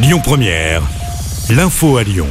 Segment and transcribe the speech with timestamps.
[0.00, 0.82] Lyon Première,
[1.50, 2.28] l'info à Lyon.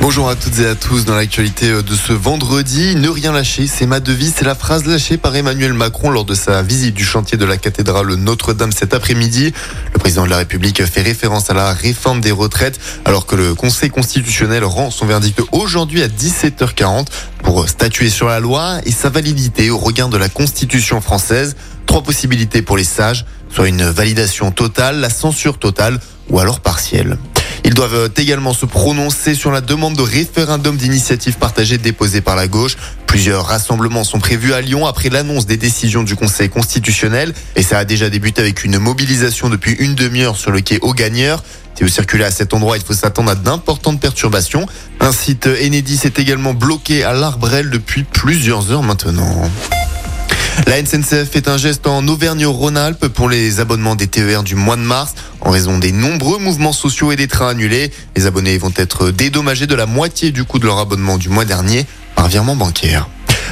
[0.00, 1.04] Bonjour à toutes et à tous.
[1.04, 4.34] Dans l'actualité de ce vendredi, ne rien lâcher, c'est ma devise.
[4.36, 7.56] C'est la phrase lâchée par Emmanuel Macron lors de sa visite du chantier de la
[7.56, 9.52] cathédrale Notre-Dame cet après-midi.
[9.92, 13.56] Le président de la République fait référence à la réforme des retraites alors que le
[13.56, 17.06] Conseil constitutionnel rend son verdict aujourd'hui à 17h40
[17.42, 21.56] pour statuer sur la loi et sa validité au regard de la Constitution française.
[21.86, 27.18] Trois possibilités pour les sages, soit une validation totale, la censure totale ou alors partielle.
[27.64, 32.48] Ils doivent également se prononcer sur la demande de référendum d'initiative partagée déposée par la
[32.48, 32.76] gauche.
[33.06, 37.78] Plusieurs rassemblements sont prévus à Lyon après l'annonce des décisions du Conseil constitutionnel et ça
[37.78, 41.42] a déjà débuté avec une mobilisation depuis une demi-heure sur le quai aux gagneurs.
[41.76, 44.66] Si vous circulez à cet endroit, il faut s'attendre à d'importantes perturbations.
[45.00, 49.50] Un site Enedis est également bloqué à l'Arbrel depuis plusieurs heures maintenant.
[50.66, 54.82] La SNCF fait un geste en Auvergne-Rhône-Alpes pour les abonnements des TER du mois de
[54.82, 55.14] mars.
[55.40, 59.66] En raison des nombreux mouvements sociaux et des trains annulés, les abonnés vont être dédommagés
[59.66, 63.08] de la moitié du coût de leur abonnement du mois dernier par virement bancaire.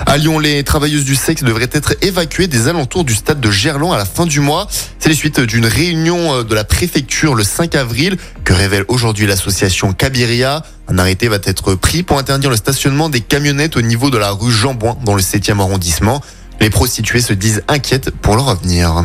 [0.06, 3.92] À Lyon, les travailleuses du sexe devraient être évacuées des alentours du stade de Gerland
[3.92, 4.69] à la fin du mois.
[4.98, 9.92] C'est les suites d'une réunion de la préfecture le 5 avril que révèle aujourd'hui l'association
[9.92, 10.62] Cabiria.
[10.87, 14.31] Un arrêté va être pris pour interdire le stationnement des camionnettes au niveau de la
[14.31, 16.22] rue Jean-Bouin dans le 7e arrondissement.
[16.61, 19.05] Les prostituées se disent inquiètes pour leur avenir.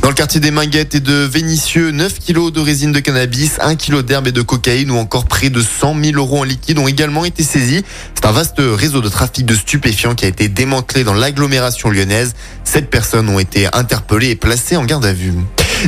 [0.00, 3.76] Dans le quartier des Minguettes et de Vénissieux, 9 kilos de résine de cannabis, 1
[3.76, 6.88] kilo d'herbe et de cocaïne ou encore près de 100 000 euros en liquide ont
[6.88, 7.84] également été saisis.
[8.14, 12.32] C'est un vaste réseau de trafic de stupéfiants qui a été démantelé dans l'agglomération lyonnaise.
[12.64, 15.34] Sept personnes ont été interpellées et placées en garde à vue.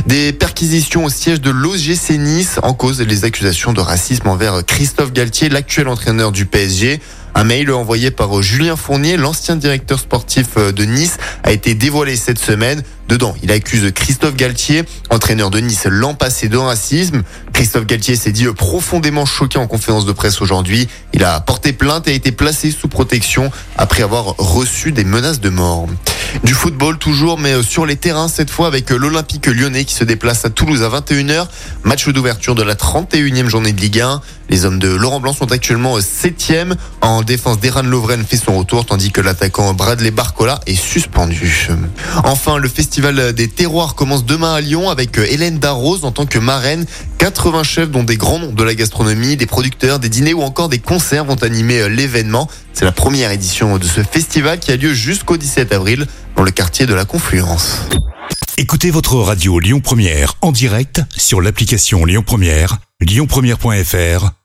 [0.05, 5.13] Des perquisitions au siège de l'OGC Nice en cause les accusations de racisme envers Christophe
[5.13, 7.01] Galtier, l'actuel entraîneur du PSG.
[7.37, 12.39] Un mail envoyé par Julien Fournier, l'ancien directeur sportif de Nice, a été dévoilé cette
[12.39, 12.81] semaine.
[13.09, 17.21] Dedans, il accuse Christophe Galtier, entraîneur de Nice l'an passé de racisme.
[17.53, 20.87] Christophe Galtier s'est dit profondément choqué en conférence de presse aujourd'hui.
[21.13, 25.39] Il a porté plainte et a été placé sous protection après avoir reçu des menaces
[25.39, 25.87] de mort.
[26.43, 30.43] Du football toujours, mais sur les terrains cette fois avec l'Olympique lyonnais qui se déplace
[30.43, 31.47] à Toulouse à 21h.
[31.83, 34.21] Match d'ouverture de la 31e journée de Ligue 1.
[34.49, 36.73] Les hommes de Laurent Blanc sont actuellement 7e.
[37.01, 41.69] En défense, Deran Lovren fait son retour, tandis que l'attaquant Bradley Barcola est suspendu.
[42.23, 46.39] Enfin, le festival des terroirs commence demain à Lyon avec Hélène Darroze en tant que
[46.39, 46.85] marraine.
[47.17, 50.69] 80 chefs, dont des grands noms de la gastronomie, des producteurs, des dîners ou encore
[50.69, 52.47] des concerts vont animer l'événement.
[52.73, 56.51] C'est la première édition de ce festival qui a lieu jusqu'au 17 avril dans le
[56.51, 57.79] quartier de la Confluence.
[58.57, 64.44] Écoutez votre radio Lyon Première en direct sur l'application Lyon Première, lyonpremière.fr